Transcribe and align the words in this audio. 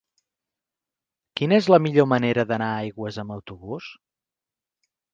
Quina 1.41 1.59
és 1.59 1.69
la 1.75 1.79
millor 1.87 2.09
manera 2.15 2.49
d'anar 2.55 2.73
a 2.79 2.83
Aigües 2.89 3.23
amb 3.27 3.39
autobús? 3.39 3.95